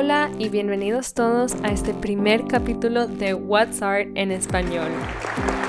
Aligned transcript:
Hola 0.00 0.30
y 0.38 0.48
bienvenidos 0.48 1.12
todos 1.12 1.56
a 1.64 1.72
este 1.72 1.92
primer 1.92 2.44
capítulo 2.44 3.08
de 3.08 3.34
What's 3.34 3.82
Art 3.82 4.06
en 4.14 4.30
español 4.30 4.92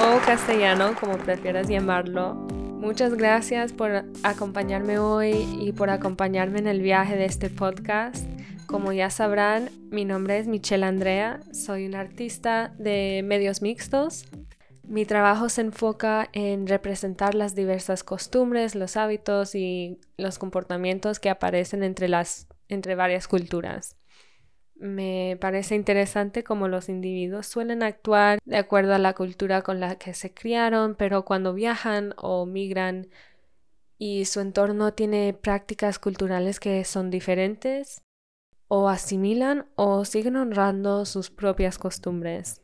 o 0.03 0.23
castellano, 0.23 0.93
como 0.99 1.17
prefieras 1.17 1.67
llamarlo. 1.67 2.35
Muchas 2.35 3.15
gracias 3.15 3.73
por 3.73 4.05
acompañarme 4.21 4.99
hoy 4.99 5.31
y 5.59 5.71
por 5.71 5.89
acompañarme 5.89 6.59
en 6.59 6.67
el 6.67 6.83
viaje 6.83 7.15
de 7.15 7.25
este 7.25 7.49
podcast. 7.49 8.23
Como 8.67 8.93
ya 8.93 9.09
sabrán, 9.09 9.71
mi 9.89 10.05
nombre 10.05 10.37
es 10.37 10.45
Michelle 10.45 10.85
Andrea, 10.85 11.39
soy 11.51 11.87
una 11.87 12.01
artista 12.01 12.71
de 12.77 13.23
medios 13.25 13.63
mixtos. 13.63 14.27
Mi 14.87 15.05
trabajo 15.05 15.49
se 15.49 15.61
enfoca 15.61 16.29
en 16.33 16.67
representar 16.67 17.33
las 17.33 17.55
diversas 17.55 18.03
costumbres, 18.03 18.75
los 18.75 18.95
hábitos 18.95 19.55
y 19.55 19.99
los 20.17 20.37
comportamientos 20.37 21.19
que 21.19 21.31
aparecen 21.31 21.81
entre, 21.81 22.07
las, 22.07 22.47
entre 22.67 22.93
varias 22.93 23.27
culturas. 23.27 23.98
Me 24.79 25.37
parece 25.41 25.75
interesante 25.75 26.45
cómo 26.45 26.69
los 26.69 26.87
individuos 26.87 27.47
suelen 27.47 27.83
actuar 27.83 28.39
de 28.45 28.55
acuerdo 28.55 28.93
a 28.93 28.97
la 28.97 29.13
cultura 29.13 29.61
con 29.61 29.81
la 29.81 29.97
que 29.97 30.13
se 30.13 30.33
criaron, 30.33 30.95
pero 30.95 31.25
cuando 31.25 31.53
viajan 31.53 32.13
o 32.15 32.45
migran 32.45 33.09
y 33.97 34.23
su 34.23 34.39
entorno 34.39 34.93
tiene 34.93 35.33
prácticas 35.33 35.99
culturales 35.99 36.61
que 36.61 36.85
son 36.85 37.09
diferentes, 37.09 38.01
o 38.69 38.87
asimilan 38.87 39.65
o 39.75 40.05
siguen 40.05 40.37
honrando 40.37 41.05
sus 41.05 41.29
propias 41.29 41.77
costumbres. 41.77 42.61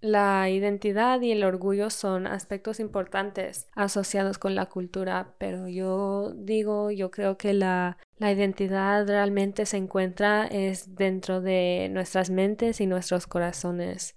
La 0.00 0.48
identidad 0.48 1.20
y 1.22 1.32
el 1.32 1.42
orgullo 1.42 1.90
son 1.90 2.28
aspectos 2.28 2.78
importantes 2.78 3.66
asociados 3.74 4.38
con 4.38 4.54
la 4.54 4.66
cultura, 4.66 5.34
pero 5.38 5.66
yo 5.66 6.32
digo, 6.36 6.92
yo 6.92 7.10
creo 7.10 7.36
que 7.36 7.52
la, 7.52 7.98
la, 8.16 8.30
identidad 8.30 9.08
realmente 9.08 9.66
se 9.66 9.76
encuentra 9.76 10.46
es 10.46 10.94
dentro 10.94 11.40
de 11.40 11.88
nuestras 11.90 12.30
mentes 12.30 12.80
y 12.80 12.86
nuestros 12.86 13.26
corazones. 13.26 14.14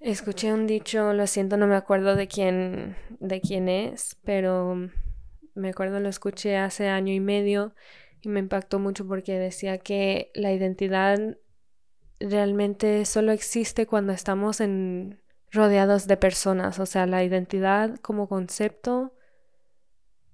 Escuché 0.00 0.52
un 0.52 0.66
dicho, 0.66 1.14
lo 1.14 1.26
siento, 1.26 1.56
no 1.56 1.66
me 1.66 1.76
acuerdo 1.76 2.14
de 2.14 2.28
quién, 2.28 2.96
de 3.20 3.40
quién 3.40 3.70
es, 3.70 4.18
pero 4.22 4.90
me 5.54 5.70
acuerdo 5.70 5.98
lo 6.00 6.10
escuché 6.10 6.56
hace 6.56 6.88
año 6.88 7.14
y 7.14 7.20
medio 7.20 7.74
y 8.20 8.28
me 8.28 8.40
impactó 8.40 8.78
mucho 8.78 9.06
porque 9.06 9.38
decía 9.38 9.78
que 9.78 10.30
la 10.34 10.52
identidad 10.52 11.38
realmente 12.28 13.04
solo 13.04 13.32
existe 13.32 13.86
cuando 13.86 14.12
estamos 14.12 14.60
en 14.60 15.20
rodeados 15.50 16.06
de 16.06 16.16
personas, 16.16 16.78
o 16.78 16.86
sea, 16.86 17.06
la 17.06 17.22
identidad 17.22 17.96
como 17.96 18.28
concepto 18.28 19.12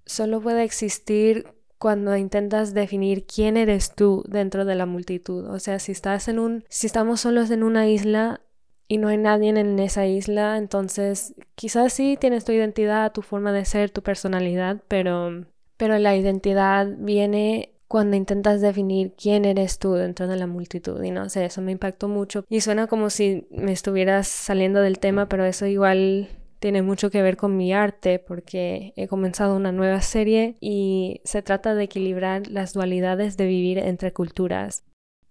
solo 0.06 0.41
puede 0.41 0.62
existir 0.62 1.47
cuando 1.78 2.16
intentas 2.16 2.75
definir 2.75 3.27
quién 3.27 3.56
eres 3.56 3.94
tú 3.94 4.25
dentro 4.28 4.64
de 4.64 4.75
la 4.75 4.86
multitud. 4.86 5.47
O 5.48 5.59
sea, 5.59 5.78
si 5.78 5.92
estás 5.92 6.28
en 6.28 6.39
un 6.39 6.64
si 6.69 6.86
estamos 6.86 7.20
solos 7.20 7.50
en 7.50 7.62
una 7.62 7.89
isla 7.89 8.41
y 8.89 8.98
no 8.98 9.09
hay 9.09 9.19
nadie 9.19 9.50
en 9.50 9.78
esa 9.78 10.06
isla, 10.06 10.56
entonces 10.56 11.34
quizás 11.55 11.92
sí 11.92 12.16
tienes 12.19 12.44
tu 12.44 12.53
identidad, 12.53 13.12
tu 13.12 13.22
forma 13.22 13.53
de 13.53 13.64
ser, 13.64 13.91
tu 13.91 14.03
personalidad, 14.03 14.83
pero 14.89 15.44
pero 15.77 15.98
la 15.98 16.16
identidad 16.16 16.89
viene 16.98 17.78
cuando 17.89 18.17
intentas 18.17 18.61
definir 18.61 19.14
quién 19.17 19.47
eres 19.47 19.78
tú 19.78 19.94
dentro 19.94 20.28
de 20.28 20.36
la 20.36 20.47
multitud. 20.47 21.03
Y 21.03 21.11
no 21.11 21.28
sé, 21.31 21.47
eso 21.47 21.62
me 21.62 21.72
impactó 21.72 22.06
mucho. 22.06 22.44
Y 22.48 22.61
suena 22.61 22.86
como 22.86 23.11
si 23.11 23.48
me 23.50 23.72
estuvieras 23.72 24.28
saliendo 24.28 24.81
del 24.81 24.98
tema, 24.98 25.28
pero 25.28 25.44
eso 25.44 25.67
igual 25.67 26.28
tiene 26.61 26.83
mucho 26.83 27.11
que 27.11 27.22
ver 27.22 27.36
con 27.36 27.56
mi 27.56 27.72
arte 27.72 28.19
porque 28.19 28.92
he 28.97 29.09
comenzado 29.09 29.56
una 29.56 29.72
nueva 29.72 30.03
serie 30.03 30.56
y 30.61 31.20
se 31.25 31.42
trata 31.42 31.75
de 31.75 31.84
equilibrar 31.84 32.48
las 32.48 32.75
dualidades 32.75 33.36
de 33.36 33.47
vivir 33.47 33.78
entre 33.78 34.12
culturas. 34.12 34.84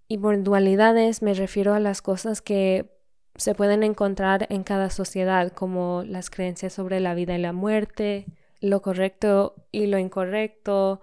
Y 0.07 0.17
por 0.17 0.41
dualidades 0.41 1.21
me 1.21 1.33
refiero 1.33 1.73
a 1.73 1.79
las 1.79 2.01
cosas 2.01 2.41
que 2.41 2.89
se 3.35 3.53
pueden 3.53 3.83
encontrar 3.83 4.47
en 4.49 4.63
cada 4.63 4.89
sociedad, 4.89 5.51
como 5.51 6.03
las 6.07 6.29
creencias 6.29 6.73
sobre 6.73 6.99
la 7.01 7.13
vida 7.13 7.37
y 7.37 7.41
la 7.41 7.53
muerte, 7.53 8.25
lo 8.61 8.81
correcto 8.81 9.53
y 9.71 9.85
lo 9.87 9.99
incorrecto, 9.99 11.01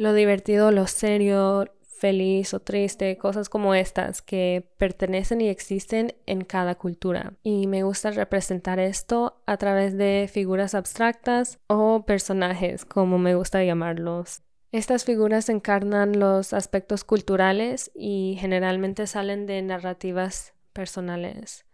lo 0.00 0.14
divertido, 0.14 0.70
lo 0.70 0.86
serio, 0.86 1.66
feliz 1.82 2.54
o 2.54 2.60
triste, 2.60 3.18
cosas 3.18 3.50
como 3.50 3.74
estas 3.74 4.22
que 4.22 4.66
pertenecen 4.78 5.42
y 5.42 5.50
existen 5.50 6.14
en 6.24 6.42
cada 6.42 6.76
cultura. 6.76 7.34
Y 7.42 7.66
me 7.66 7.82
gusta 7.82 8.10
representar 8.10 8.78
esto 8.78 9.42
a 9.44 9.58
través 9.58 9.98
de 9.98 10.26
figuras 10.32 10.74
abstractas 10.74 11.58
o 11.66 12.06
personajes, 12.06 12.86
como 12.86 13.18
me 13.18 13.34
gusta 13.34 13.62
llamarlos. 13.62 14.42
Estas 14.72 15.04
figuras 15.04 15.50
encarnan 15.50 16.18
los 16.18 16.54
aspectos 16.54 17.04
culturales 17.04 17.90
y 17.94 18.38
generalmente 18.40 19.06
salen 19.06 19.44
de 19.44 19.60
narrativas 19.60 20.54
personales. 20.72 21.66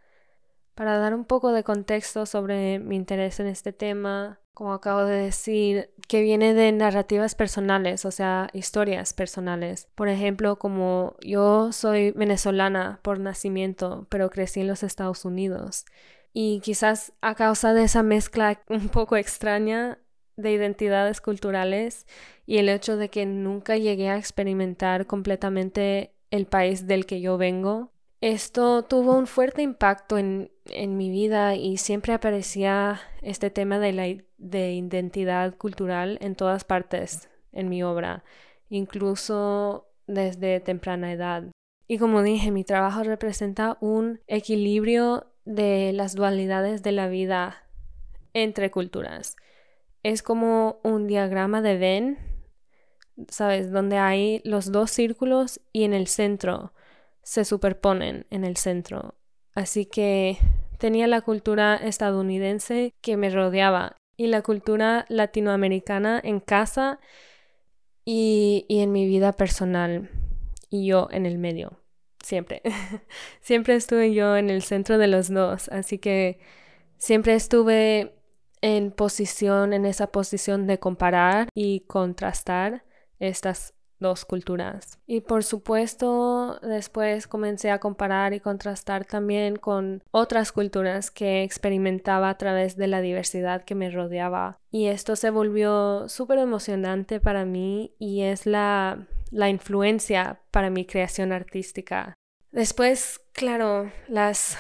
Para 0.74 0.98
dar 0.98 1.14
un 1.14 1.26
poco 1.26 1.52
de 1.52 1.62
contexto 1.62 2.26
sobre 2.26 2.80
mi 2.80 2.96
interés 2.96 3.38
en 3.38 3.46
este 3.46 3.72
tema, 3.72 4.40
como 4.56 4.72
acabo 4.72 5.04
de 5.04 5.16
decir, 5.16 5.90
que 6.08 6.22
viene 6.22 6.54
de 6.54 6.72
narrativas 6.72 7.34
personales, 7.34 8.06
o 8.06 8.10
sea, 8.10 8.48
historias 8.54 9.12
personales. 9.12 9.86
Por 9.94 10.08
ejemplo, 10.08 10.58
como 10.58 11.14
yo 11.20 11.72
soy 11.72 12.12
venezolana 12.12 12.98
por 13.02 13.20
nacimiento, 13.20 14.06
pero 14.08 14.30
crecí 14.30 14.60
en 14.60 14.68
los 14.68 14.82
Estados 14.82 15.26
Unidos. 15.26 15.84
Y 16.32 16.60
quizás 16.60 17.12
a 17.20 17.34
causa 17.34 17.74
de 17.74 17.84
esa 17.84 18.02
mezcla 18.02 18.58
un 18.70 18.88
poco 18.88 19.18
extraña 19.18 19.98
de 20.36 20.52
identidades 20.52 21.20
culturales 21.20 22.06
y 22.46 22.56
el 22.56 22.70
hecho 22.70 22.96
de 22.96 23.10
que 23.10 23.26
nunca 23.26 23.76
llegué 23.76 24.08
a 24.08 24.16
experimentar 24.16 25.06
completamente 25.06 26.14
el 26.30 26.46
país 26.46 26.86
del 26.86 27.04
que 27.04 27.20
yo 27.20 27.36
vengo, 27.36 27.92
esto 28.20 28.82
tuvo 28.82 29.16
un 29.16 29.26
fuerte 29.26 29.62
impacto 29.62 30.18
en, 30.18 30.50
en 30.66 30.96
mi 30.96 31.10
vida 31.10 31.54
y 31.54 31.76
siempre 31.76 32.12
aparecía 32.12 33.00
este 33.22 33.50
tema 33.50 33.78
de 33.78 33.92
la 33.92 34.06
de 34.38 34.72
identidad 34.72 35.56
cultural 35.56 36.18
en 36.20 36.34
todas 36.34 36.64
partes 36.64 37.28
en 37.52 37.68
mi 37.68 37.82
obra, 37.82 38.24
incluso 38.68 39.88
desde 40.06 40.60
temprana 40.60 41.12
edad. 41.12 41.44
Y 41.88 41.98
como 41.98 42.22
dije, 42.22 42.50
mi 42.50 42.64
trabajo 42.64 43.02
representa 43.02 43.78
un 43.80 44.20
equilibrio 44.26 45.32
de 45.44 45.92
las 45.92 46.14
dualidades 46.14 46.82
de 46.82 46.92
la 46.92 47.08
vida 47.08 47.64
entre 48.34 48.70
culturas. 48.70 49.36
Es 50.02 50.22
como 50.22 50.80
un 50.82 51.06
diagrama 51.06 51.62
de 51.62 51.78
Venn, 51.78 52.18
¿sabes? 53.28 53.70
Donde 53.70 53.98
hay 53.98 54.42
los 54.44 54.72
dos 54.72 54.90
círculos 54.90 55.60
y 55.72 55.84
en 55.84 55.94
el 55.94 56.06
centro 56.06 56.72
se 57.26 57.44
superponen 57.44 58.24
en 58.30 58.44
el 58.44 58.56
centro. 58.56 59.16
Así 59.52 59.84
que 59.84 60.38
tenía 60.78 61.08
la 61.08 61.22
cultura 61.22 61.74
estadounidense 61.74 62.94
que 63.02 63.16
me 63.16 63.30
rodeaba 63.30 63.96
y 64.16 64.28
la 64.28 64.42
cultura 64.42 65.06
latinoamericana 65.08 66.20
en 66.22 66.38
casa 66.38 67.00
y, 68.04 68.64
en 68.68 68.92
mi 68.92 69.06
vida 69.06 69.32
personal 69.32 70.08
y 70.70 70.86
yo 70.86 71.08
en 71.10 71.26
el 71.26 71.38
medio, 71.38 71.82
siempre. 72.22 72.62
siempre 73.40 73.74
estuve 73.74 74.14
yo 74.14 74.36
en 74.36 74.48
el 74.48 74.62
centro 74.62 74.96
de 74.96 75.08
los 75.08 75.28
dos, 75.28 75.68
así 75.70 75.98
que 75.98 76.38
siempre 76.96 77.34
estuve 77.34 78.14
en 78.60 78.92
posición, 78.92 79.72
en 79.72 79.84
esa 79.84 80.12
posición 80.12 80.68
de 80.68 80.78
comparar 80.78 81.48
y 81.54 81.80
contrastar 81.80 82.84
estas 83.18 83.75
dos 83.98 84.24
culturas. 84.24 84.98
Y 85.06 85.20
por 85.20 85.44
supuesto, 85.44 86.58
después 86.62 87.26
comencé 87.26 87.70
a 87.70 87.78
comparar 87.78 88.34
y 88.34 88.40
contrastar 88.40 89.04
también 89.04 89.56
con 89.56 90.02
otras 90.10 90.52
culturas 90.52 91.10
que 91.10 91.42
experimentaba 91.42 92.30
a 92.30 92.38
través 92.38 92.76
de 92.76 92.86
la 92.86 93.00
diversidad 93.00 93.64
que 93.64 93.74
me 93.74 93.90
rodeaba. 93.90 94.58
Y 94.70 94.86
esto 94.86 95.16
se 95.16 95.30
volvió 95.30 96.08
súper 96.08 96.38
emocionante 96.38 97.20
para 97.20 97.44
mí 97.44 97.94
y 97.98 98.22
es 98.22 98.46
la, 98.46 99.06
la 99.30 99.48
influencia 99.48 100.40
para 100.50 100.70
mi 100.70 100.84
creación 100.84 101.32
artística. 101.32 102.14
Después, 102.52 103.20
claro, 103.32 103.90
las 104.08 104.56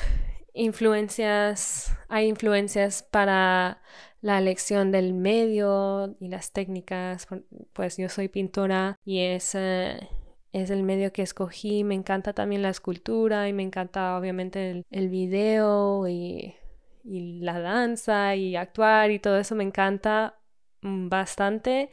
influencias, 0.52 1.94
hay 2.08 2.26
influencias 2.28 3.02
para 3.02 3.82
la 4.26 4.38
elección 4.38 4.90
del 4.90 5.14
medio 5.14 6.16
y 6.18 6.26
las 6.26 6.50
técnicas, 6.52 7.28
pues 7.72 7.96
yo 7.96 8.08
soy 8.08 8.26
pintora 8.26 8.98
y 9.04 9.20
es, 9.20 9.54
es 9.54 10.70
el 10.70 10.82
medio 10.82 11.12
que 11.12 11.22
escogí. 11.22 11.84
Me 11.84 11.94
encanta 11.94 12.32
también 12.32 12.62
la 12.62 12.70
escultura 12.70 13.48
y 13.48 13.52
me 13.52 13.62
encanta 13.62 14.18
obviamente 14.18 14.70
el, 14.72 14.84
el 14.90 15.08
video 15.10 16.08
y, 16.08 16.56
y 17.04 17.38
la 17.40 17.60
danza 17.60 18.34
y 18.34 18.56
actuar 18.56 19.12
y 19.12 19.20
todo 19.20 19.38
eso 19.38 19.54
me 19.54 19.62
encanta 19.62 20.40
bastante, 20.82 21.90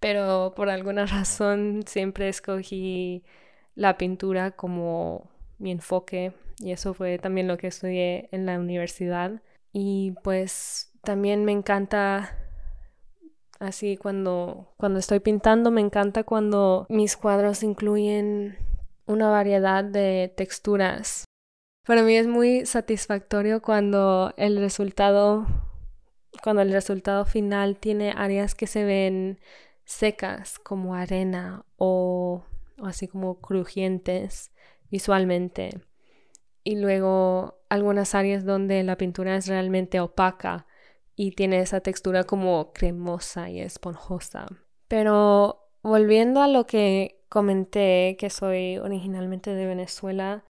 pero 0.00 0.54
por 0.56 0.70
alguna 0.70 1.04
razón 1.06 1.82
siempre 1.86 2.30
escogí 2.30 3.22
la 3.74 3.98
pintura 3.98 4.52
como 4.52 5.30
mi 5.58 5.72
enfoque 5.72 6.32
y 6.58 6.72
eso 6.72 6.94
fue 6.94 7.18
también 7.18 7.48
lo 7.48 7.58
que 7.58 7.66
estudié 7.66 8.30
en 8.32 8.46
la 8.46 8.58
universidad. 8.58 9.42
Y 9.72 10.14
pues 10.24 10.87
también 11.02 11.44
me 11.44 11.52
encanta 11.52 12.36
así 13.58 13.96
cuando, 13.96 14.74
cuando 14.76 14.98
estoy 14.98 15.20
pintando, 15.20 15.70
me 15.70 15.80
encanta 15.80 16.24
cuando 16.24 16.86
mis 16.88 17.16
cuadros 17.16 17.62
incluyen 17.62 18.56
una 19.06 19.30
variedad 19.30 19.84
de 19.84 20.32
texturas. 20.36 21.24
Para 21.86 22.02
mí 22.02 22.14
es 22.14 22.26
muy 22.26 22.66
satisfactorio 22.66 23.62
cuando 23.62 24.34
el 24.36 24.58
resultado 24.58 25.46
cuando 26.42 26.62
el 26.62 26.72
resultado 26.72 27.24
final 27.24 27.78
tiene 27.78 28.12
áreas 28.16 28.54
que 28.54 28.66
se 28.66 28.84
ven 28.84 29.40
secas 29.84 30.58
como 30.58 30.94
arena 30.94 31.64
o, 31.76 32.44
o 32.78 32.86
así 32.86 33.08
como 33.08 33.40
crujientes 33.40 34.52
visualmente 34.90 35.80
y 36.62 36.76
luego 36.76 37.58
algunas 37.70 38.14
áreas 38.14 38.44
donde 38.44 38.82
la 38.82 38.96
pintura 38.96 39.36
es 39.36 39.46
realmente 39.48 40.00
opaca 40.00 40.66
y 41.18 41.32
tiene 41.32 41.58
esa 41.58 41.80
textura 41.80 42.22
como 42.22 42.72
cremosa 42.72 43.50
y 43.50 43.60
esponjosa. 43.60 44.46
Pero 44.86 45.68
volviendo 45.82 46.40
a 46.40 46.46
lo 46.46 46.64
que 46.64 47.20
comenté, 47.28 48.16
que 48.20 48.30
soy 48.30 48.78
originalmente 48.78 49.52
de 49.52 49.66
Venezuela, 49.66 50.44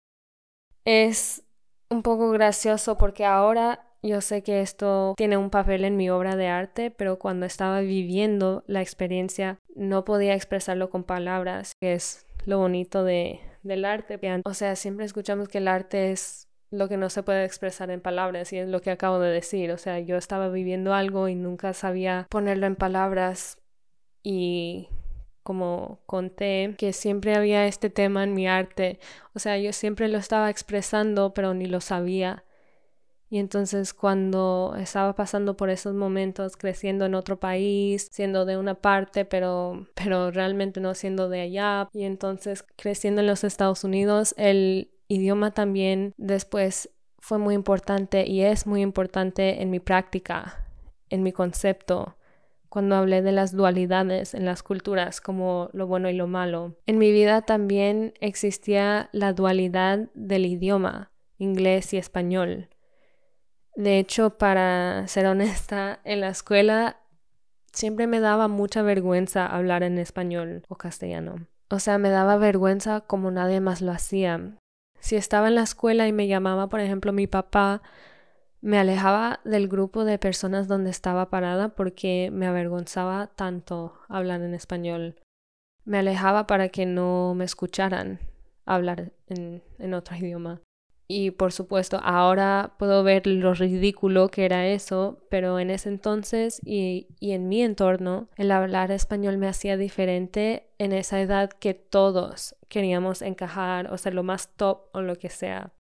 es 0.84 1.44
un 1.92 2.02
poco 2.02 2.32
gracioso 2.32 2.98
porque 2.98 3.26
ahora 3.26 3.86
yo 4.02 4.22
sé 4.22 4.42
que 4.42 4.62
esto 4.62 5.14
tiene 5.16 5.38
un 5.38 5.52
papel 5.52 5.86
en 5.86 5.98
mi 5.98 6.10
obra 6.10 6.36
de 6.36 6.48
arte, 6.48 6.90
pero 6.90 7.20
cuando 7.20 7.46
estaba 7.46 7.82
viviendo 7.82 8.64
la 8.66 8.82
experiencia 8.82 9.60
no 9.76 10.04
podía 10.04 10.34
expresarlo 10.34 10.90
con 10.90 11.04
palabras, 11.04 11.74
que 11.80 11.94
es 11.94 12.26
lo 12.46 12.58
bonito 12.58 13.04
de, 13.04 13.40
del 13.62 13.86
arte. 13.86 14.20
O 14.44 14.56
sea, 14.56 14.76
siempre 14.76 15.06
escuchamos 15.06 15.48
que 15.48 15.60
el 15.60 15.68
arte 15.68 16.12
es 16.12 16.48
lo 16.72 16.90
que 16.90 16.98
no 16.98 17.10
se 17.10 17.24
puede 17.24 17.46
expresar 17.46 17.90
en 17.92 18.02
palabras 18.02 18.52
y 18.54 18.58
es 18.58 18.68
lo 18.68 18.82
que 18.82 18.92
acabo 18.92 19.20
de 19.20 19.32
decir. 19.32 19.72
O 19.72 19.78
sea, 19.78 20.00
yo 20.00 20.18
estaba 20.18 20.50
viviendo 20.50 20.94
algo 20.94 21.28
y 21.28 21.36
nunca 21.36 21.74
sabía 21.74 22.28
ponerlo 22.30 22.66
en 22.66 22.76
palabras 22.76 23.58
y 24.24 24.90
como 25.44 26.00
conté 26.08 26.74
que 26.78 26.92
siempre 26.92 27.36
había 27.36 27.68
este 27.68 27.90
tema 27.90 28.24
en 28.24 28.34
mi 28.34 28.48
arte. 28.48 29.00
O 29.36 29.40
sea, 29.40 29.58
yo 29.60 29.74
siempre 29.74 30.08
lo 30.08 30.18
estaba 30.18 30.50
expresando, 30.50 31.34
pero 31.34 31.54
ni 31.54 31.68
lo 31.68 31.82
sabía. 31.82 32.44
Y 33.30 33.40
entonces 33.40 33.94
cuando 33.94 34.76
estaba 34.80 35.14
pasando 35.14 35.58
por 35.58 35.70
esos 35.70 35.94
momentos, 35.94 36.58
creciendo 36.58 37.06
en 37.06 37.16
otro 37.16 37.40
país, 37.40 38.08
siendo 38.12 38.46
de 38.46 38.58
una 38.58 38.76
parte, 38.76 39.26
pero, 39.26 39.88
pero 39.94 40.32
realmente 40.32 40.80
no 40.80 40.96
siendo 40.96 41.30
de 41.30 41.42
allá, 41.42 41.90
y 41.92 42.04
entonces 42.04 42.64
creciendo 42.76 43.22
en 43.22 43.28
los 43.28 43.44
Estados 43.44 43.84
Unidos, 43.84 44.34
el 44.38 44.95
idioma 45.08 45.52
también 45.52 46.14
después 46.18 46.90
fue 47.20 47.38
muy 47.38 47.56
importante 47.56 48.28
y 48.28 48.42
es 48.42 48.68
muy 48.68 48.82
importante 48.82 49.62
en 49.62 49.72
mi 49.72 49.80
práctica, 49.80 50.66
en 51.10 51.24
mi 51.24 51.32
concepto, 51.32 52.18
cuando 52.70 52.96
hablé 52.96 53.22
de 53.22 53.32
las 53.32 53.52
dualidades 53.52 54.34
en 54.34 54.46
las 54.46 54.62
culturas 54.62 55.22
como 55.22 55.70
lo 55.74 55.88
bueno 55.88 56.10
y 56.10 56.14
lo 56.14 56.28
malo. 56.28 56.76
En 56.86 56.98
mi 56.98 57.12
vida 57.12 57.42
también 57.42 58.14
existía 58.20 59.10
la 59.12 59.34
dualidad 59.34 60.10
del 60.14 60.46
idioma, 60.46 61.12
inglés 61.38 61.94
y 61.94 61.98
español. 61.98 62.70
De 63.76 63.98
hecho, 64.00 64.38
para 64.38 65.08
ser 65.08 65.26
honesta, 65.26 66.00
en 66.04 66.22
la 66.22 66.30
escuela 66.30 67.02
siempre 67.72 68.08
me 68.08 68.20
daba 68.20 68.48
mucha 68.48 68.82
vergüenza 68.82 69.46
hablar 69.46 69.84
en 69.84 69.98
español 69.98 70.64
o 70.68 70.76
castellano. 70.76 71.48
O 71.70 71.80
sea, 71.80 71.98
me 71.98 72.10
daba 72.10 72.38
vergüenza 72.38 73.02
como 73.02 73.32
nadie 73.32 73.60
más 73.60 73.82
lo 73.82 73.92
hacía. 73.92 74.60
Si 75.06 75.16
estaba 75.16 75.50
en 75.50 75.54
la 75.54 75.62
escuela 75.62 76.08
y 76.08 76.14
me 76.14 76.26
llamaba, 76.26 76.68
por 76.68 76.80
ejemplo, 76.80 77.14
mi 77.14 77.28
papá, 77.28 77.84
me 78.62 78.80
alejaba 78.80 79.40
del 79.44 79.68
grupo 79.68 80.04
de 80.04 80.18
personas 80.18 80.68
donde 80.68 80.90
estaba 80.90 81.30
parada 81.30 81.70
porque 81.70 82.32
me 82.34 82.48
avergonzaba 82.48 83.28
tanto 83.28 83.94
hablar 84.08 84.42
en 84.42 84.56
español. 84.56 85.22
Me 85.84 86.00
alejaba 86.00 86.48
para 86.48 86.70
que 86.70 86.88
no 86.88 87.36
me 87.36 87.46
escucharan 87.46 88.18
hablar 88.66 89.12
en, 89.28 89.94
otro 89.94 90.16
idioma. 90.16 90.62
Y 91.08 91.32
por 91.32 91.52
supuesto, 91.52 92.00
ahora 92.04 92.74
puedo 92.80 93.04
ver 93.04 93.28
lo 93.28 93.54
ridículo 93.54 94.30
que 94.30 94.46
era 94.46 94.68
eso, 94.68 95.20
pero 95.30 95.60
en 95.60 95.70
ese 95.70 95.90
entonces 95.90 96.60
y, 96.66 97.08
y, 97.20 97.34
en 97.34 97.48
mi 97.48 97.62
entorno, 97.62 98.28
el 98.38 98.52
hablar 98.52 98.90
español 98.90 99.38
me 99.38 99.48
hacía 99.48 99.78
diferente 99.78 100.68
en 100.80 100.94
esa 100.94 101.22
edad 101.22 101.52
que 101.52 101.76
todos 101.76 102.56
queríamos 102.70 103.22
encajar 103.22 103.94
o 103.94 103.98
ser 104.00 104.16
lo 104.16 104.24
más 104.24 104.56
top 104.56 104.90
o 104.94 105.02
lo 105.02 105.16
que 105.18 105.30
sea. 105.30 105.74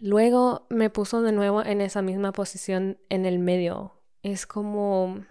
Luego 0.00 0.66
me 0.68 0.90
puso 0.90 1.22
de 1.22 1.32
nuevo 1.32 1.64
en 1.64 1.80
esa 1.80 2.02
misma 2.02 2.32
posición 2.32 2.98
en 3.08 3.26
el 3.26 3.38
medio. 3.38 3.94
Es 4.22 4.46
como 4.46 5.24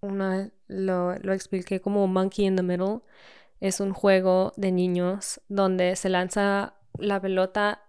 una, 0.00 0.50
lo, 0.68 1.18
lo 1.18 1.32
expliqué 1.32 1.80
como 1.80 2.06
Monkey 2.06 2.46
in 2.46 2.56
the 2.56 2.62
Middle. 2.62 3.00
Es 3.60 3.80
un 3.80 3.92
juego 3.92 4.52
de 4.56 4.72
niños 4.72 5.40
donde 5.48 5.96
se 5.96 6.08
lanza 6.08 6.74
la 6.98 7.20
pelota 7.20 7.83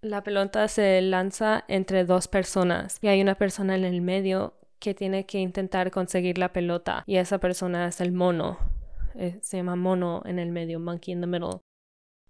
la 0.00 0.22
pelota 0.22 0.68
se 0.68 1.00
lanza 1.02 1.64
entre 1.68 2.04
dos 2.04 2.28
personas 2.28 2.98
y 3.02 3.08
hay 3.08 3.20
una 3.20 3.34
persona 3.34 3.74
en 3.76 3.84
el 3.84 4.00
medio 4.00 4.54
que 4.78 4.94
tiene 4.94 5.26
que 5.26 5.38
intentar 5.38 5.90
conseguir 5.90 6.38
la 6.38 6.52
pelota 6.52 7.02
y 7.06 7.16
esa 7.16 7.38
persona 7.38 7.88
es 7.88 8.00
el 8.00 8.12
mono. 8.12 8.58
Eh, 9.14 9.38
se 9.42 9.56
llama 9.56 9.74
mono 9.74 10.22
en 10.24 10.38
el 10.38 10.50
medio, 10.50 10.78
monkey 10.78 11.12
in 11.12 11.20
the 11.20 11.26
middle. 11.26 11.60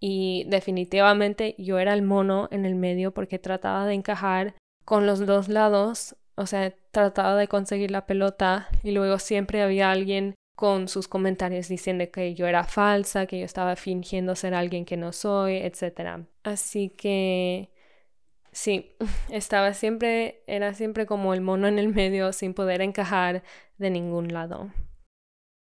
Y 0.00 0.44
definitivamente 0.48 1.54
yo 1.58 1.78
era 1.78 1.92
el 1.92 2.02
mono 2.02 2.48
en 2.50 2.64
el 2.64 2.74
medio 2.74 3.12
porque 3.12 3.38
trataba 3.38 3.84
de 3.84 3.94
encajar 3.94 4.54
con 4.84 5.06
los 5.06 5.26
dos 5.26 5.48
lados, 5.48 6.16
o 6.36 6.46
sea, 6.46 6.72
trataba 6.92 7.36
de 7.36 7.48
conseguir 7.48 7.90
la 7.90 8.06
pelota 8.06 8.68
y 8.82 8.92
luego 8.92 9.18
siempre 9.18 9.60
había 9.62 9.90
alguien 9.90 10.34
con 10.58 10.88
sus 10.88 11.06
comentarios 11.06 11.68
diciendo 11.68 12.04
que 12.10 12.34
yo 12.34 12.48
era 12.48 12.64
falsa, 12.64 13.26
que 13.26 13.38
yo 13.38 13.44
estaba 13.44 13.76
fingiendo 13.76 14.34
ser 14.34 14.54
alguien 14.54 14.84
que 14.84 14.96
no 14.96 15.12
soy, 15.12 15.58
etc. 15.58 16.26
Así 16.42 16.88
que 16.88 17.70
sí, 18.50 18.96
estaba 19.30 19.72
siempre, 19.72 20.42
era 20.48 20.74
siempre 20.74 21.06
como 21.06 21.32
el 21.32 21.42
mono 21.42 21.68
en 21.68 21.78
el 21.78 21.94
medio 21.94 22.32
sin 22.32 22.54
poder 22.54 22.80
encajar 22.80 23.44
de 23.76 23.90
ningún 23.90 24.32
lado. 24.32 24.72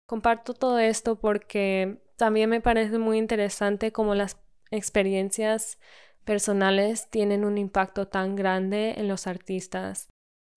Comparto 0.07 0.55
todo 0.55 0.79
esto 0.79 1.19
porque 1.19 1.99
también 2.15 2.49
me 2.49 2.59
parece 2.59 2.97
muy 2.97 3.19
interesante 3.19 3.91
cómo 3.91 4.15
las 4.15 4.37
experiencias 4.71 5.77
personales 6.25 7.07
tienen 7.11 7.45
un 7.45 7.59
impacto 7.59 8.07
tan 8.07 8.35
grande 8.35 8.95
en 8.97 9.07
los 9.07 9.27
artistas, 9.27 10.09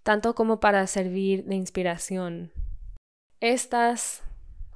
tanto 0.02 0.34
como 0.34 0.60
para 0.60 0.86
servir 0.86 1.44
de 1.44 1.56
inspiración. 1.56 2.52
Estas 3.40 4.22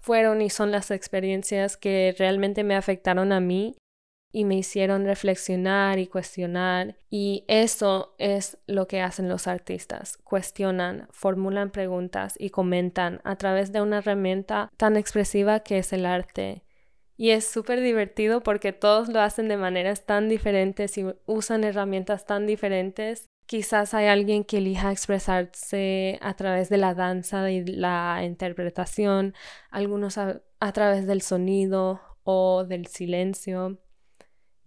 fueron 0.04 0.42
y 0.42 0.50
son 0.50 0.70
las 0.70 0.90
experiencias 0.90 1.78
que 1.78 2.14
realmente 2.18 2.62
me 2.62 2.76
afectaron 2.76 3.32
a 3.32 3.40
mí 3.40 3.78
y 4.32 4.44
me 4.44 4.54
hicieron 4.54 5.06
reflexionar 5.06 5.98
y 5.98 6.08
cuestionar. 6.08 6.98
Y 7.08 7.44
eso 7.48 8.14
es 8.18 8.58
lo 8.66 8.86
que 8.86 9.00
hacen 9.00 9.30
los 9.30 9.46
artistas. 9.46 10.18
Cuestionan, 10.18 11.08
formulan 11.10 11.70
preguntas 11.70 12.34
y 12.38 12.50
comentan 12.50 13.22
a 13.24 13.36
través 13.36 13.72
de 13.72 13.80
una 13.80 13.98
herramienta 13.98 14.70
tan 14.76 14.98
expresiva 14.98 15.60
que 15.60 15.78
es 15.78 15.94
el 15.94 16.04
arte. 16.04 16.64
Y 17.16 17.30
es 17.30 17.46
súper 17.46 17.80
divertido 17.80 18.42
porque 18.42 18.74
todos 18.74 19.08
lo 19.08 19.20
hacen 19.20 19.48
de 19.48 19.56
maneras 19.56 20.04
tan 20.04 20.28
diferentes 20.28 20.98
y 20.98 21.06
usan 21.24 21.64
herramientas 21.64 22.26
tan 22.26 22.46
diferentes 22.46 23.30
Quizás 23.46 23.92
hay 23.92 24.06
alguien 24.06 24.44
que 24.44 24.58
elija 24.58 24.90
expresarse 24.90 26.18
a 26.22 26.34
través 26.34 26.70
de 26.70 26.78
la 26.78 26.94
danza 26.94 27.50
y 27.50 27.64
la 27.64 28.22
interpretación, 28.24 29.34
algunos 29.70 30.16
a, 30.16 30.40
través 30.72 31.06
del 31.06 31.20
sonido 31.20 32.00
o 32.22 32.64
del 32.64 32.86
silencio. 32.86 33.78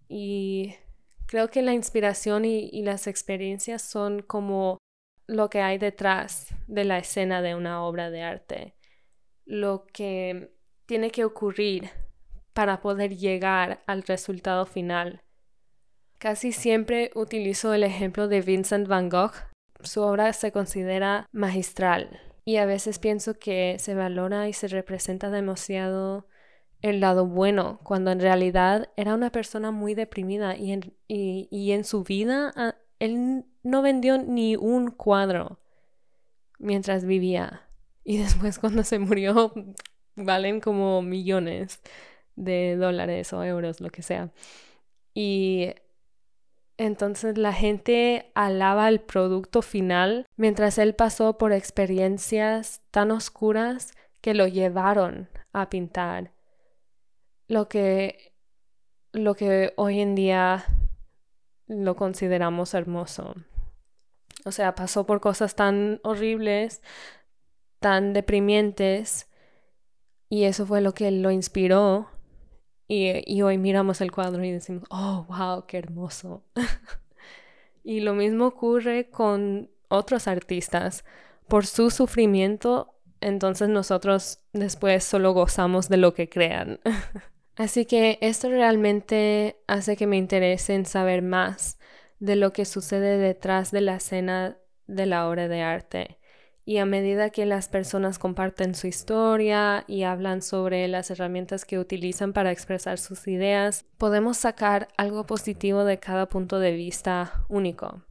Y 0.07 0.75
creo 1.25 1.49
que 1.49 1.63
la 1.63 1.73
inspiración 1.73 2.45
y, 2.45 2.83
las 2.83 3.07
experiencias 3.07 3.81
son 3.81 4.21
como 4.21 4.77
lo 5.25 5.49
que 5.49 5.61
hay 5.61 5.79
detrás 5.79 6.53
de 6.67 6.85
la 6.85 6.99
escena 6.99 7.41
de 7.41 7.55
una 7.55 7.83
obra 7.83 8.11
de 8.11 8.21
arte, 8.21 8.75
lo 9.45 9.87
que 9.87 10.53
tiene 10.85 11.09
que 11.11 11.25
ocurrir 11.25 11.89
para 12.53 12.79
poder 12.81 13.17
llegar 13.17 13.83
al 13.87 14.03
resultado 14.03 14.65
final 14.65 15.23
Casi 16.19 16.51
siempre 16.51 17.11
utilizo 17.13 17.73
el 17.73 17.83
ejemplo 17.83 18.27
de 18.27 18.41
Vincent 18.41 18.87
van 18.87 19.09
Gogh. 19.09 19.33
Su 19.81 20.01
obra 20.01 20.33
se 20.33 20.51
considera 20.51 21.27
magistral 21.31 22.19
y 22.43 22.57
a 22.57 22.65
veces 22.65 22.97
pienso 22.97 23.37
que 23.37 23.77
se 23.77 23.93
valora 23.93 24.47
y 24.49 24.53
se 24.53 24.67
representa 24.67 25.29
demasiado 25.29 26.27
el 26.81 27.01
lado 27.01 27.27
bueno, 27.27 27.79
cuando 27.83 28.11
en 28.11 28.19
realidad 28.19 28.89
era 28.97 29.13
una 29.13 29.31
persona 29.31 29.71
muy 29.71 29.93
deprimida 29.93 30.55
y 30.55 30.71
en, 30.71 30.95
y, 31.07 31.71
en 31.71 31.83
su 31.83 32.03
vida 32.03 32.51
ah, 32.55 32.75
él 32.99 33.45
no 33.63 33.81
vendió 33.81 34.17
ni 34.17 34.55
un 34.55 34.89
cuadro 34.91 35.59
mientras 36.57 37.05
vivía. 37.05 37.67
Y 38.03 38.17
después 38.23 38.57
cuando 38.57 38.83
se 38.83 38.97
murió 38.97 39.53
valen 40.15 40.61
como 40.61 41.03
millones 41.03 41.81
de 42.35 42.75
dólares 42.75 43.33
o 43.33 43.43
euros, 43.43 43.81
lo 43.81 43.89
que 43.89 44.01
sea. 44.01 44.31
Y 45.13 45.73
entonces 46.77 47.37
la 47.37 47.53
gente 47.53 48.31
alaba 48.35 48.87
el 48.89 48.99
producto 48.99 49.61
final 49.61 50.25
mientras 50.35 50.77
él 50.77 50.93
pasó 50.95 51.37
por 51.37 51.51
experiencias 51.51 52.81
tan 52.91 53.11
oscuras 53.11 53.91
que 54.21 54.33
lo 54.33 54.47
llevaron 54.47 55.29
a 55.53 55.69
pintar. 55.69 56.33
Lo 57.47 57.67
que, 57.67 58.33
lo 59.11 59.35
que 59.35 59.73
hoy 59.77 59.99
en 59.99 60.15
día 60.15 60.65
lo 61.67 61.95
consideramos 61.95 62.73
hermoso. 62.73 63.35
O 64.45 64.51
sea, 64.51 64.75
pasó 64.75 65.05
por 65.05 65.19
cosas 65.19 65.55
tan 65.55 65.99
horribles, 66.03 66.81
tan 67.79 68.13
deprimientes, 68.13 69.29
y 70.29 70.43
eso 70.43 70.65
fue 70.65 70.81
lo 70.81 70.93
que 70.93 71.11
lo 71.11 71.31
inspiró. 71.31 72.09
Y, 72.87 73.21
y 73.25 73.41
hoy 73.41 73.57
miramos 73.57 74.01
el 74.01 74.11
cuadro 74.11 74.43
y 74.43 74.51
decimos, 74.51 74.83
oh, 74.89 75.25
wow, 75.27 75.65
qué 75.67 75.77
hermoso. 75.77 76.43
y 77.83 77.99
lo 77.99 78.13
mismo 78.13 78.45
ocurre 78.47 79.09
con 79.09 79.69
otros 79.89 80.27
artistas. 80.27 81.03
Por 81.47 81.65
su 81.65 81.89
sufrimiento, 81.91 82.93
entonces 83.21 83.69
nosotros 83.69 84.39
después 84.53 85.03
solo 85.03 85.33
gozamos 85.33 85.89
de 85.89 85.97
lo 85.97 86.13
que 86.13 86.29
crean. 86.29 86.79
Así 87.55 87.85
que 87.85 88.19
esto 88.21 88.49
realmente 88.49 89.59
hace 89.67 89.97
que 89.97 90.05
me 90.05 90.17
interese 90.17 90.75
en 90.75 90.85
saber 90.85 91.23
más 91.23 91.79
de 92.19 92.35
lo 92.35 92.53
que 92.53 92.65
sucede 92.65 93.17
detrás 93.17 93.71
de 93.71 93.81
la 93.81 93.95
escena 93.95 94.57
de 94.85 95.05
la 95.05 95.27
obra 95.27 95.47
de 95.47 95.61
arte. 95.61 96.19
Y 96.67 96.79
a 96.79 96.85
medida 96.85 97.29
que 97.29 97.45
las 97.45 97.69
personas 97.69 98.19
comparten 98.19 98.75
su 98.75 98.87
historia 98.87 99.85
y 99.87 100.03
hablan 100.03 100.41
sobre 100.41 100.85
las 100.89 101.09
herramientas 101.09 101.63
que 101.63 101.79
utilizan 101.79 102.33
para 102.33 102.51
expresar 102.51 102.97
sus 102.97 103.25
ideas, 103.29 103.85
podemos 103.97 104.35
sacar 104.35 104.89
algo 104.97 105.25
positivo 105.25 105.85
de 105.85 105.97
cada 105.97 106.27
punto 106.27 106.59
de 106.59 106.73
vista 106.73 107.45
único. 107.47 108.01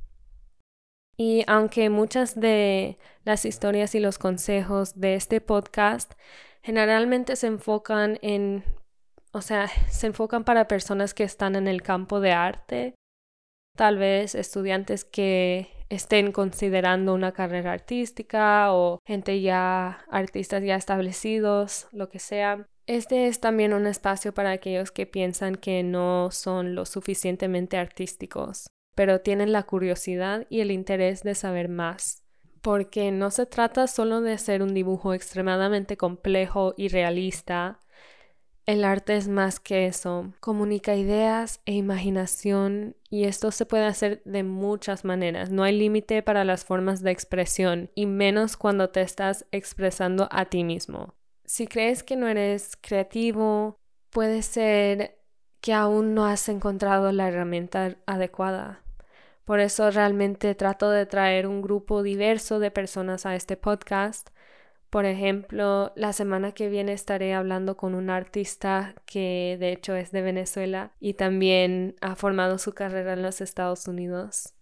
Y 1.18 1.44
aunque 1.46 1.90
muchas 1.90 2.40
de 2.40 2.96
las 3.24 3.44
historias 3.44 3.94
y 3.94 4.00
los 4.00 4.16
consejos 4.16 4.98
de 4.98 5.16
este 5.16 5.42
podcast 5.42 6.14
generalmente 6.62 7.36
se 7.36 7.48
enfocan 7.48 8.18
en 8.22 8.64
o 9.32 9.42
sea, 9.42 9.68
se 9.90 10.06
enfocan 10.06 10.44
para 10.44 10.66
personas 10.66 11.12
que 11.12 11.24
están 11.24 11.56
en 11.56 11.68
el 11.68 11.82
campo 11.82 12.20
de 12.20 12.32
arte, 12.32 12.94
tal 13.76 13.98
vez 13.98 14.34
estudiantes 14.34 15.04
que 15.04 15.75
estén 15.88 16.32
considerando 16.32 17.14
una 17.14 17.32
carrera 17.32 17.72
artística 17.72 18.72
o 18.72 19.00
gente 19.04 19.40
ya, 19.40 20.04
artistas 20.10 20.62
ya 20.62 20.76
establecidos, 20.76 21.88
lo 21.92 22.08
que 22.08 22.18
sea. 22.18 22.68
Este 22.86 23.26
es 23.26 23.40
también 23.40 23.72
un 23.72 23.86
espacio 23.86 24.32
para 24.32 24.52
aquellos 24.52 24.92
que 24.92 25.06
piensan 25.06 25.56
que 25.56 25.82
no 25.82 26.30
son 26.30 26.74
lo 26.74 26.86
suficientemente 26.86 27.78
artísticos, 27.78 28.68
pero 28.94 29.20
tienen 29.20 29.52
la 29.52 29.64
curiosidad 29.64 30.46
y 30.50 30.60
el 30.60 30.70
interés 30.70 31.22
de 31.22 31.34
saber 31.34 31.68
más. 31.68 32.22
Porque 32.62 33.12
no 33.12 33.30
se 33.30 33.46
trata 33.46 33.86
solo 33.86 34.20
de 34.20 34.32
hacer 34.32 34.62
un 34.62 34.74
dibujo 34.74 35.14
extremadamente 35.14 35.96
complejo 35.96 36.74
y 36.76 36.88
realista, 36.88 37.80
el 38.66 38.84
arte 38.84 39.16
es 39.16 39.28
más 39.28 39.60
que 39.60 39.86
eso, 39.86 40.32
comunica 40.40 40.96
ideas 40.96 41.60
e 41.66 41.72
imaginación 41.72 42.96
y 43.08 43.24
esto 43.24 43.52
se 43.52 43.64
puede 43.64 43.84
hacer 43.84 44.22
de 44.24 44.42
muchas 44.42 45.04
maneras. 45.04 45.50
No 45.50 45.62
hay 45.62 45.78
límite 45.78 46.22
para 46.22 46.44
las 46.44 46.64
formas 46.64 47.00
de 47.02 47.12
expresión 47.12 47.90
y 47.94 48.06
menos 48.06 48.56
cuando 48.56 48.90
te 48.90 49.02
estás 49.02 49.46
expresando 49.52 50.28
a 50.32 50.46
ti 50.46 50.64
mismo. 50.64 51.14
Si 51.44 51.68
crees 51.68 52.02
que 52.02 52.16
no 52.16 52.26
eres 52.26 52.76
creativo, 52.76 53.78
puede 54.10 54.42
ser 54.42 55.20
que 55.60 55.72
aún 55.72 56.14
no 56.14 56.26
has 56.26 56.48
encontrado 56.48 57.12
la 57.12 57.28
herramienta 57.28 57.96
adecuada. 58.04 58.82
Por 59.44 59.60
eso 59.60 59.92
realmente 59.92 60.56
trato 60.56 60.90
de 60.90 61.06
traer 61.06 61.46
un 61.46 61.62
grupo 61.62 62.02
diverso 62.02 62.58
de 62.58 62.72
personas 62.72 63.26
a 63.26 63.36
este 63.36 63.56
podcast 63.56 64.30
por 64.90 65.04
ejemplo, 65.04 65.92
la 65.96 66.12
semana 66.12 66.52
que 66.52 66.68
viene 66.68 66.92
estaré 66.92 67.34
hablando 67.34 67.76
con 67.76 67.94
un 67.94 68.10
artista 68.10 68.94
que 69.04 69.56
de 69.58 69.72
hecho 69.72 69.94
es 69.94 70.12
de 70.12 70.22
Venezuela 70.22 70.92
y 71.00 71.14
también 71.14 71.96
ha 72.00 72.14
formado 72.16 72.58
su 72.58 72.72
carrera 72.72 73.14
en 73.14 73.22
los 73.22 73.40
Estados 73.40 73.88
Unidos. 73.88 74.54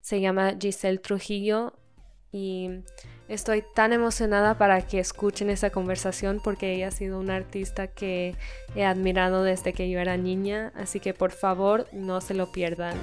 Se 0.00 0.20
llama 0.20 0.54
Giselle 0.60 0.98
Trujillo 0.98 1.74
y 2.30 2.70
estoy 3.28 3.64
tan 3.74 3.92
emocionada 3.92 4.56
para 4.56 4.86
que 4.86 4.98
escuchen 4.98 5.50
esa 5.50 5.70
conversación 5.70 6.40
porque 6.42 6.74
ella 6.74 6.88
ha 6.88 6.92
sido 6.92 7.18
una 7.18 7.36
artista 7.36 7.88
que 7.88 8.34
he 8.74 8.84
admirado 8.84 9.42
desde 9.42 9.72
que 9.72 9.90
yo 9.90 9.98
era 9.98 10.16
niña, 10.16 10.72
así 10.74 11.00
que 11.00 11.12
por 11.12 11.32
favor 11.32 11.86
no 11.92 12.20
se 12.20 12.34
lo 12.34 12.50
pierdan. 12.52 12.96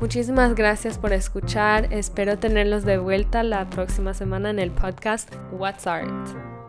Muchísimas 0.00 0.54
gracias 0.54 0.96
por 0.96 1.12
escuchar. 1.12 1.92
Espero 1.92 2.38
tenerlos 2.38 2.84
de 2.86 2.96
vuelta 2.96 3.42
la 3.42 3.68
próxima 3.68 4.14
semana 4.14 4.48
en 4.48 4.58
el 4.58 4.70
podcast 4.70 5.30
What's 5.52 5.86
Art. 5.86 6.59